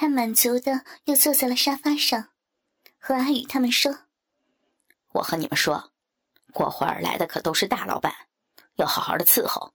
[0.00, 2.28] 他满足的又坐在了沙发上，
[3.00, 4.02] 和阿宇他们说
[5.10, 5.92] ：“我和你们说，
[6.52, 8.14] 过会儿来的可都是大老板，
[8.76, 9.74] 要好好的伺候。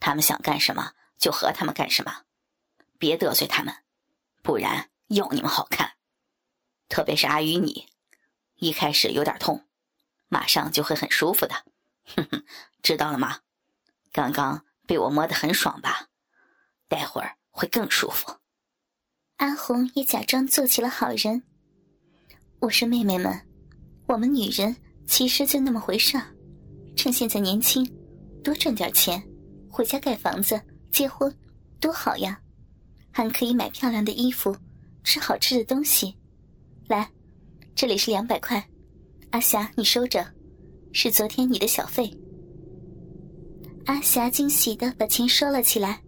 [0.00, 2.24] 他们想干什么就和他们干什么，
[2.98, 3.72] 别得罪他们，
[4.42, 5.92] 不然要你们好看。
[6.88, 7.86] 特别是阿宇你，
[8.56, 9.68] 一开始有点痛，
[10.26, 11.54] 马上就会很舒服的。
[12.16, 12.44] 哼哼，
[12.82, 13.42] 知道了吗？
[14.10, 16.08] 刚刚被我摸得很爽吧？
[16.88, 18.38] 待会儿会更舒服。”
[19.40, 21.42] 阿红也假装做起了好人。
[22.58, 23.40] 我说：“妹妹们，
[24.06, 26.26] 我们女人其实就那么回事儿，
[26.94, 27.90] 趁现在年轻，
[28.44, 29.22] 多赚点钱，
[29.70, 30.60] 回家盖房子、
[30.92, 31.34] 结婚，
[31.80, 32.38] 多好呀！
[33.10, 34.54] 还可以买漂亮的衣服，
[35.04, 36.14] 吃好吃的东西。
[36.86, 37.10] 来，
[37.74, 38.62] 这里是两百块，
[39.30, 40.22] 阿霞你收着，
[40.92, 42.14] 是昨天你的小费。”
[43.86, 45.98] 阿霞惊喜的把钱收了起来，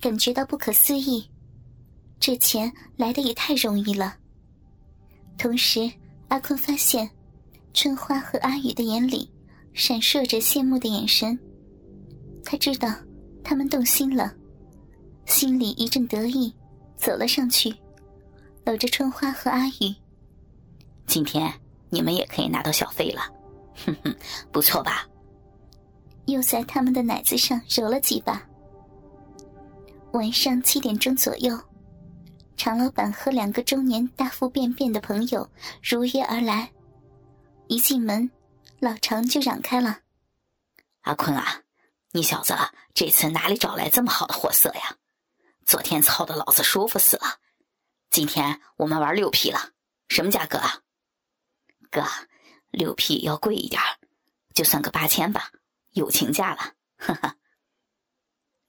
[0.00, 1.28] 感觉到不可思议。
[2.26, 4.16] 这钱来的也太容易了。
[5.36, 5.92] 同时，
[6.28, 7.10] 阿坤发现
[7.74, 9.30] 春花和阿宇的眼里
[9.74, 11.38] 闪烁着羡慕的眼神。
[12.42, 12.88] 他知道
[13.42, 14.34] 他们动心了，
[15.26, 16.50] 心里一阵得意，
[16.96, 17.74] 走了上去，
[18.64, 19.94] 搂着春花和阿宇。
[21.06, 21.52] 今天
[21.90, 23.20] 你们也可以拿到小费了，
[23.84, 24.16] 哼哼，
[24.50, 25.06] 不错吧？
[26.24, 28.42] 又在他们的奶子上揉了几把。
[30.12, 31.54] 晚上七点钟左右。
[32.56, 35.50] 常老板和两个中年大腹便便的朋友
[35.82, 36.72] 如约而来，
[37.66, 38.30] 一进门，
[38.78, 40.00] 老常就嚷开了
[41.02, 41.62] ：“阿坤啊，
[42.12, 42.54] 你小子
[42.94, 44.96] 这次哪里找来这么好的货色呀？
[45.66, 47.38] 昨天操的老子舒服死了，
[48.10, 49.72] 今天我们玩六匹了，
[50.08, 50.82] 什么价格啊？
[51.90, 52.04] 哥，
[52.70, 53.82] 六匹要贵一点，
[54.54, 55.50] 就算个八千吧，
[55.92, 57.36] 友情价了。”哈哈。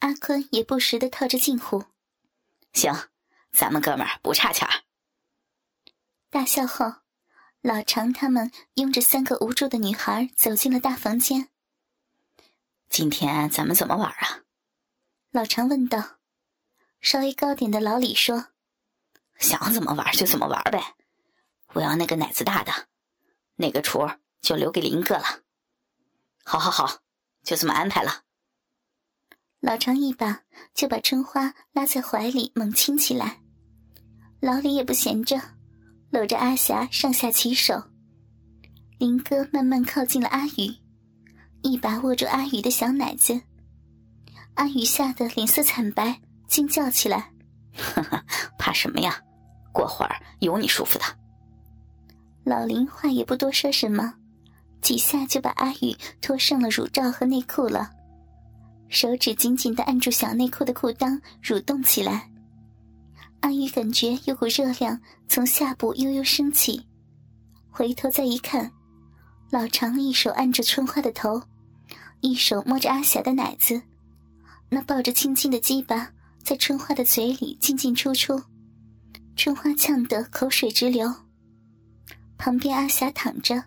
[0.00, 1.84] 阿坤也不时的套着近乎
[2.74, 2.92] ：“行。”
[3.50, 4.82] 咱们哥们儿不差钱儿。
[6.30, 6.96] 大笑后，
[7.60, 11.48] 老常他们拥着三个无助的女孩走进了大房间。
[12.88, 14.44] 今天咱们怎么玩啊？
[15.30, 16.18] 老常问道。
[17.00, 18.48] 稍微高点的老李说
[19.38, 20.96] ：“想怎么玩就怎么玩呗。
[21.74, 22.88] 我要那个奶子大的，
[23.54, 24.08] 那个厨
[24.40, 25.42] 就留给林哥了。
[26.44, 27.00] 好好好，
[27.44, 28.24] 就这么安排了。”
[29.60, 30.40] 老常一把
[30.72, 33.40] 就把春花拉在怀里，猛亲起来。
[34.40, 35.36] 老李也不闲着，
[36.10, 37.82] 搂着阿霞上下其手。
[38.98, 40.72] 林哥慢慢靠近了阿宇，
[41.62, 43.40] 一把握住阿宇的小奶子。
[44.54, 47.32] 阿宇吓得脸色惨白，惊叫起来
[47.74, 48.24] ：“哈哈，
[48.58, 49.20] 怕什么呀？
[49.72, 51.04] 过会儿有你舒服的。”
[52.44, 54.14] 老林话也不多说什么，
[54.80, 57.90] 几下就把阿宇脱上了乳罩和内裤了。
[58.88, 62.30] 手指紧紧的按住小内裤的裤裆，蠕动起来。
[63.40, 66.84] 阿宇感觉有股热量从下部悠悠升起，
[67.70, 68.72] 回头再一看，
[69.50, 71.40] 老常一手按着春花的头，
[72.20, 73.80] 一手摸着阿霞的奶子，
[74.68, 76.10] 那抱着青青的鸡巴
[76.42, 78.42] 在春花的嘴里进进出出，
[79.36, 81.14] 春花呛得口水直流。
[82.36, 83.62] 旁边阿霞躺着，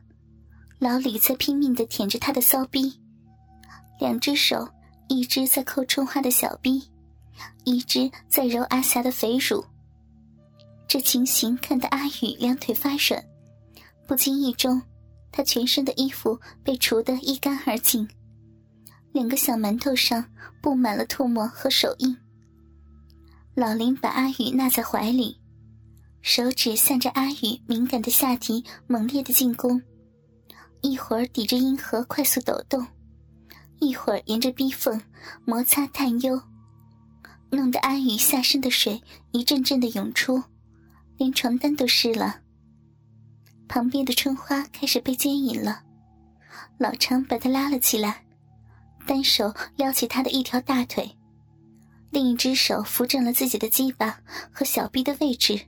[0.80, 3.00] 老李在拼命的舔着她的骚逼，
[4.00, 4.68] 两只手。
[5.12, 6.82] 一只在抠春花的小臂，
[7.66, 9.62] 一只在揉阿霞的肥乳。
[10.88, 13.22] 这情形看得阿宇两腿发软，
[14.08, 14.82] 不经意中，
[15.30, 18.08] 他全身的衣服被除得一干二净，
[19.12, 20.26] 两个小馒头上
[20.62, 22.16] 布满了唾沫和手印。
[23.54, 25.38] 老林把阿宇纳在怀里，
[26.22, 29.82] 手指向着阿宇敏感的下体猛烈的进攻，
[30.80, 32.88] 一会儿抵着阴核快速抖动。
[33.82, 35.02] 一会儿沿着逼缝
[35.44, 36.40] 摩擦探幽，
[37.50, 40.42] 弄得阿宇下身的水一阵阵的涌出，
[41.18, 42.42] 连床单都湿了。
[43.68, 45.82] 旁边的春花开始被牵引了，
[46.78, 48.24] 老常把她拉了起来，
[49.08, 51.18] 单手撩起她的一条大腿，
[52.12, 54.20] 另一只手扶正了自己的鸡巴
[54.52, 55.60] 和小臂的位置，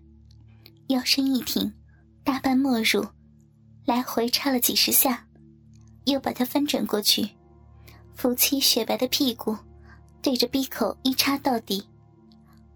[0.90, 1.74] 腰身一挺，
[2.24, 3.04] 大半没入，
[3.86, 5.26] 来回插了几十下，
[6.06, 7.28] 又把她翻转过去。
[8.16, 9.58] 扶起雪白的屁股，
[10.22, 11.84] 对着鼻口一插到底，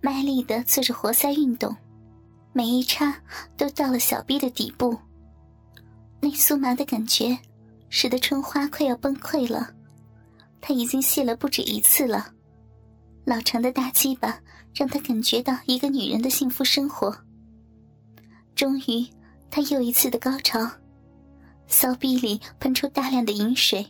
[0.01, 1.75] 卖力的做着活塞运动，
[2.53, 3.15] 每一插
[3.55, 4.97] 都到了小臂的底部。
[6.19, 7.37] 那酥麻的感觉，
[7.89, 9.69] 使得春花快要崩溃了。
[10.59, 12.33] 他已经泄了不止一次了，
[13.25, 14.39] 老长的大鸡巴
[14.73, 17.15] 让他感觉到一个女人的幸福生活。
[18.55, 19.07] 终于，
[19.51, 20.59] 他又一次的高潮，
[21.67, 23.85] 骚逼里喷出大量的饮水。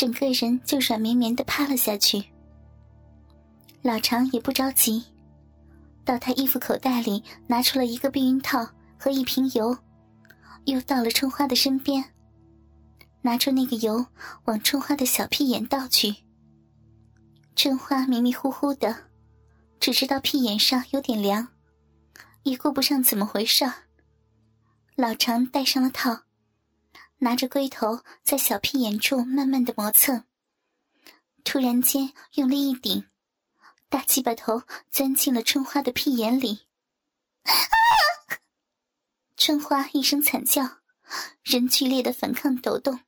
[0.00, 2.24] 整个人就软绵绵的趴了下去。
[3.82, 5.04] 老常也不着急，
[6.06, 8.66] 到他衣服口袋里拿出了一个避孕套
[8.98, 9.76] 和一瓶油，
[10.64, 12.02] 又到了春花的身边，
[13.20, 14.06] 拿出那个油
[14.44, 16.16] 往春花的小屁眼倒去。
[17.54, 18.96] 春花迷迷糊糊的，
[19.80, 21.48] 只知道屁眼上有点凉，
[22.44, 23.70] 也顾不上怎么回事。
[24.96, 26.22] 老常戴上了套，
[27.20, 30.24] 拿着龟头在小屁眼处慢慢的磨蹭，
[31.44, 33.06] 突然间用力一顶。
[33.90, 36.60] 大鸡巴头钻进了春花的屁眼里，
[39.36, 40.78] 春花一声惨叫，
[41.42, 43.00] 人剧烈的反抗抖动，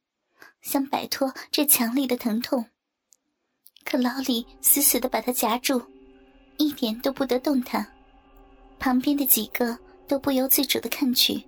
[0.60, 2.68] 想摆脱这强力的疼痛。
[3.84, 5.80] 可老李死死的把她夹住，
[6.58, 7.86] 一点都不得动弹。
[8.78, 11.44] 旁边的几个都不由自主的看去，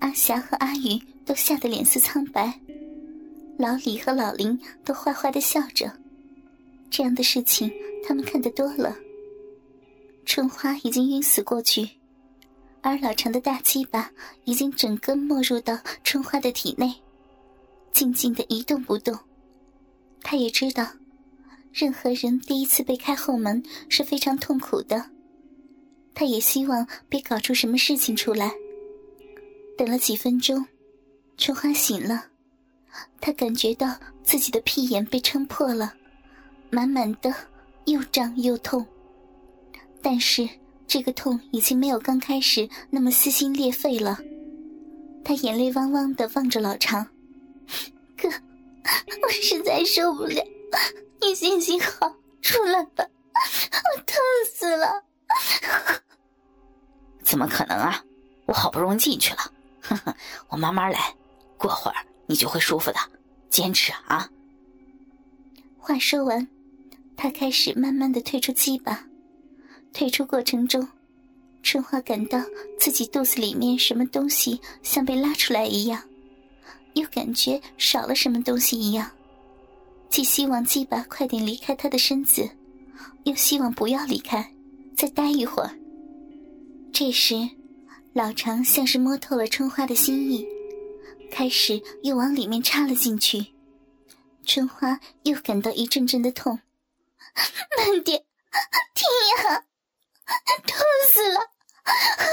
[0.00, 2.60] 阿霞和阿宇都吓得脸色苍白，
[3.56, 5.92] 老李和老林都坏坏的笑着。
[6.90, 7.70] 这样的事情。
[8.06, 8.96] 他们看得多了，
[10.24, 11.86] 春花已经晕死过去，
[12.80, 14.10] 而老长的大鸡巴
[14.44, 16.94] 已经整个没入到春花的体内，
[17.92, 19.18] 静静的一动不动。
[20.22, 20.88] 他也知道，
[21.70, 25.10] 任何人第一次被开后门是非常痛苦的，
[26.14, 28.54] 他也希望别搞出什么事情出来。
[29.78, 30.66] 等了几分钟，
[31.36, 32.26] 春花醒了，
[33.20, 33.94] 她感觉到
[34.24, 35.94] 自己的屁眼被撑破了，
[36.68, 37.32] 满满的。
[37.84, 38.86] 又胀又痛，
[40.02, 40.46] 但是
[40.86, 44.18] 这个痛已经没有刚开始那么撕心裂肺了。
[45.24, 47.06] 他眼泪汪汪的望着老常，
[48.14, 48.28] 哥，
[49.22, 50.44] 我实在受不了，
[51.22, 53.06] 你行行好，出来吧，
[53.94, 54.16] 我痛
[54.52, 55.02] 死了。
[57.24, 58.04] 怎么可能啊！
[58.44, 59.50] 我好不容易进去了，
[59.88, 60.16] 呵呵，
[60.48, 61.14] 我慢慢来，
[61.56, 61.96] 过会儿
[62.26, 62.98] 你就会舒服的，
[63.48, 64.28] 坚持啊。
[65.78, 66.46] 话说完。
[67.20, 69.04] 他开始慢慢的退出鸡巴，
[69.92, 70.86] 退出过程中，
[71.64, 72.40] 春花感到
[72.78, 76.00] 自己肚子里面什么东西像被拉出来一样，
[76.92, 79.10] 又感觉少了什么东西一样，
[80.08, 82.48] 既希望鸡巴快点离开他的身子，
[83.24, 84.54] 又希望不要离开，
[84.94, 85.70] 再待一会儿。
[86.92, 87.48] 这时，
[88.18, 90.44] 老常像是摸透了春花的心意，
[91.30, 93.54] 开始又往里面插了进去，
[94.44, 96.58] 春花又感到一阵阵的痛。
[97.76, 98.24] 慢点，
[98.92, 99.06] 停
[99.36, 99.64] 呀！
[100.66, 100.76] 痛
[101.12, 101.38] 死了！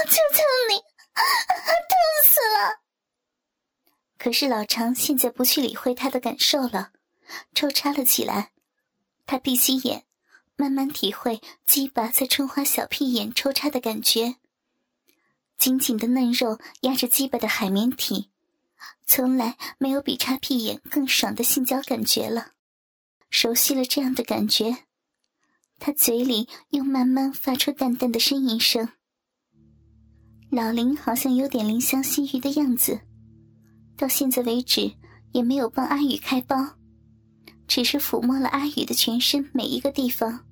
[0.06, 1.94] 求求你，痛
[2.26, 2.80] 死了！
[4.18, 6.90] 可是老常现在不去理会他的感受了，
[7.54, 8.50] 抽插了起来。
[9.24, 10.04] 他闭起眼，
[10.56, 14.34] 慢慢体会鸡巴在春花小屁眼抽插的感觉。
[15.58, 18.30] 紧紧的嫩肉压着鸡巴的海绵体，
[19.06, 22.52] 从来没有比插屁眼更爽的性交感觉了。
[23.30, 24.78] 熟悉了这样的感觉。
[25.78, 28.88] 他嘴里又慢慢发出淡淡的呻吟声。
[30.50, 33.00] 老林好像有点怜香惜玉的样子，
[33.96, 34.94] 到现在为止
[35.32, 36.56] 也没有帮阿宇开包，
[37.66, 40.46] 只是抚摸了阿宇的全身每一个地方。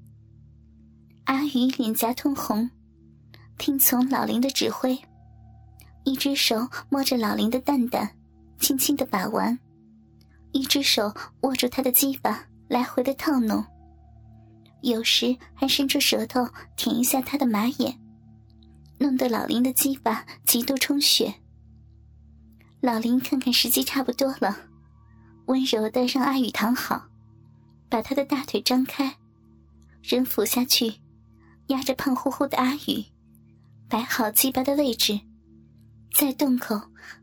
[1.24, 2.68] 阿宇脸颊通红，
[3.56, 4.98] 听从老林的指挥，
[6.04, 8.14] 一只手摸着老林的蛋蛋，
[8.58, 9.58] 轻轻的把玩，
[10.52, 13.64] 一只手握住他的鸡巴，来回的套弄。
[14.82, 16.46] 有时还伸出舌头
[16.76, 17.98] 舔一下他的马眼，
[18.98, 21.32] 弄得老林的鸡巴极度充血。
[22.80, 24.54] 老林看看时机差不多了，
[25.46, 27.06] 温柔的让阿宇躺好，
[27.88, 29.16] 把他的大腿张开，
[30.02, 31.00] 人俯下去，
[31.68, 33.06] 压着胖乎乎的阿宇，
[33.88, 35.18] 摆好鸡巴的位置，
[36.12, 36.80] 在洞口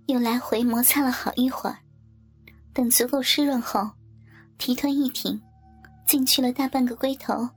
[0.08, 1.78] 又来回摩擦了好一会儿，
[2.74, 3.90] 等足够湿润后，
[4.58, 5.42] 提臀一挺。
[6.08, 7.48] 进去了大半个龟头。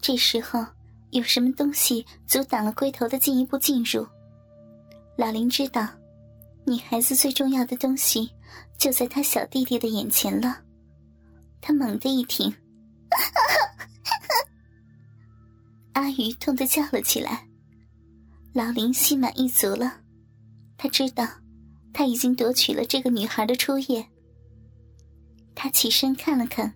[0.00, 0.64] 这时候
[1.10, 4.06] 有什么东西阻挡了龟头的进一步进入？
[5.16, 5.88] 老林知道，
[6.64, 8.30] 女孩子最重要的东西
[8.78, 10.62] 就在他小弟弟的眼前了。
[11.60, 12.54] 他猛地一挺，
[15.94, 17.48] 阿宇痛得叫了起来。
[18.52, 20.00] 老林心满意足了，
[20.76, 21.26] 他知道
[21.92, 24.04] 他已经夺取了这个女孩的初夜。
[25.54, 26.72] 他起身看了看。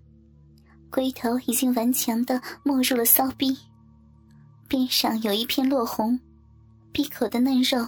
[0.91, 3.59] 龟头已经顽强的没入了骚逼，
[4.69, 6.17] 边上有一片落红，
[6.93, 7.85] 闭口的嫩肉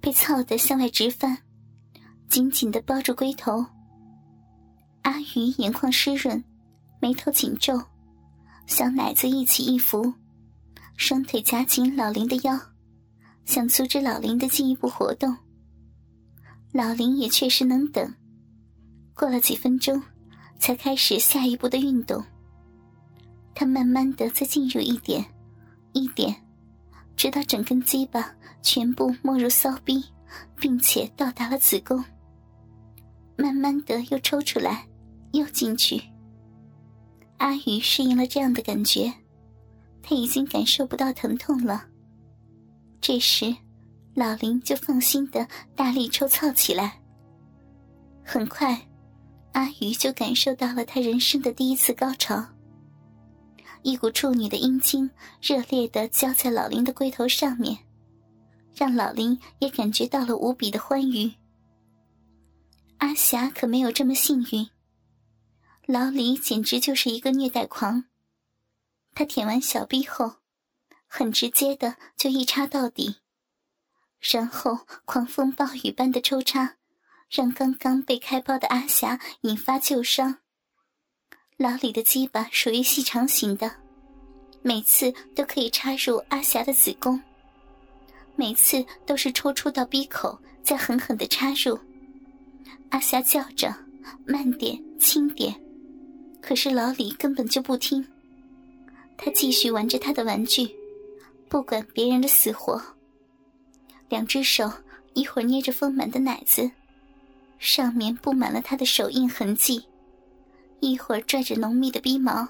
[0.00, 1.38] 被操得向外直翻，
[2.28, 3.64] 紧紧的包住龟头。
[5.02, 6.42] 阿鱼眼眶湿润，
[7.00, 7.80] 眉头紧皱，
[8.66, 10.12] 小奶子一起一伏，
[10.96, 12.60] 双腿夹紧老林的腰，
[13.48, 15.34] 想阻止老林的进一步活动。
[16.70, 18.14] 老林也确实能等，
[19.14, 20.02] 过了几分钟，
[20.58, 22.22] 才开始下一步的运动。
[23.54, 25.24] 他慢慢的再进入一点，
[25.94, 26.36] 一点，
[27.16, 30.04] 直到整根鸡巴全部没入骚逼，
[30.60, 32.04] 并且到达了子宫，
[33.38, 34.86] 慢慢的又抽出来，
[35.32, 35.98] 又进去。
[37.38, 39.10] 阿宇适应了这样的感觉，
[40.02, 41.86] 他已经感受不到疼痛了。
[43.00, 43.54] 这时，
[44.14, 47.00] 老林就放心的大力抽操起来。
[48.24, 48.78] 很快，
[49.52, 52.44] 阿鱼就感受到了他人生的第一次高潮。
[53.82, 55.08] 一股处女的阴茎
[55.40, 57.78] 热烈的浇在老林的龟头上面，
[58.74, 61.32] 让老林也感觉到了无比的欢愉。
[62.98, 64.68] 阿霞可没有这么幸运。
[65.86, 68.04] 老李简直就是一个虐待狂。
[69.14, 70.34] 他舔完小臂后，
[71.08, 73.16] 很直接的就一插到底，
[74.20, 76.76] 然后狂风暴雨般的抽插，
[77.30, 80.38] 让刚刚被开包的阿霞引发旧伤。
[81.56, 83.76] 老李的鸡巴属于细长型的，
[84.62, 87.20] 每次都可以插入阿霞的子宫，
[88.36, 91.76] 每次都是抽出到逼口，再狠狠的插入。
[92.90, 93.74] 阿霞叫着
[94.24, 95.60] ：“慢点，轻点。”
[96.40, 98.06] 可是老李根本就不听，
[99.16, 100.77] 他继续玩着他的玩具，
[101.48, 102.80] 不管别人的死活。
[104.08, 104.70] 两只手
[105.14, 106.70] 一会儿捏着丰满的奶子，
[107.58, 109.84] 上面布满了他的手印痕迹。
[110.80, 112.46] 一会儿拽着浓密的逼毛，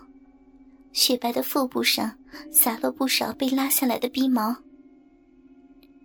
[0.93, 2.17] 雪白的腹部上
[2.53, 4.55] 洒落不少被拉下来的逼毛。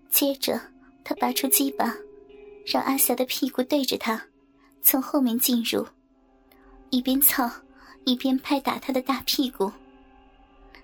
[0.10, 0.60] 接着，
[1.04, 1.94] 他拔出鸡巴，
[2.66, 4.26] 让阿霞的屁股对着他，
[4.82, 5.86] 从后面进入，
[6.92, 7.52] 一边操
[8.06, 9.72] 一边拍打他的大屁股。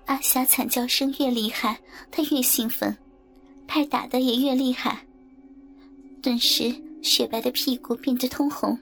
[0.09, 2.97] 阿霞惨叫声越厉害，他越兴奋，
[3.67, 5.05] 拍打的也越厉害。
[6.19, 6.73] 顿时，
[7.03, 8.75] 雪白的屁股变得通红。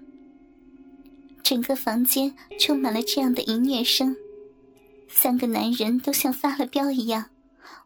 [1.44, 4.16] 整个房间充满了这样的淫虐声，
[5.10, 7.26] 三个男人都像发了飙一样，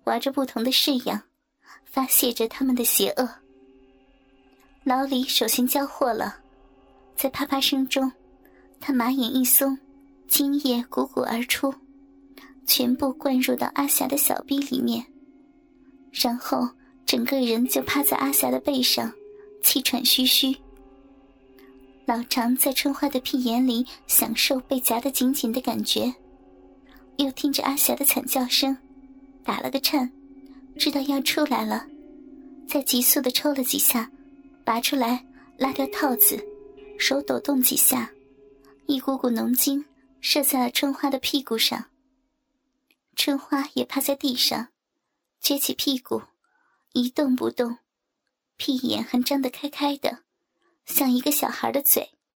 [0.03, 1.23] 玩着不同的式样，
[1.83, 3.27] 发泄着他们的邪恶。
[4.83, 6.37] 老李首先交货了，
[7.15, 8.11] 在啪啪声中，
[8.79, 9.79] 他马眼一松，
[10.27, 11.73] 精液汩汩而出，
[12.65, 15.05] 全部灌入到阿霞的小臂里面，
[16.11, 16.67] 然后
[17.05, 19.11] 整个人就趴在阿霞的背上，
[19.61, 20.55] 气喘吁吁。
[22.05, 26.13] 老常在春花的屁眼里享受被夹得紧紧的感觉，
[27.17, 28.75] 又听着阿霞的惨叫声，
[29.43, 30.09] 打了个颤，
[30.77, 31.85] 知道要出来了，
[32.67, 34.09] 再急速的抽了几下，
[34.63, 35.23] 拔出来
[35.57, 36.43] 拉掉套子，
[36.97, 38.09] 手抖动几下，
[38.87, 39.83] 一股股浓精
[40.19, 41.85] 射在了春花的屁股上。
[43.15, 44.69] 春花也趴在地上，
[45.41, 46.23] 撅起屁股，
[46.93, 47.77] 一动不动，
[48.57, 50.23] 屁眼还张得开开的。
[50.85, 52.11] 像一个小孩的嘴，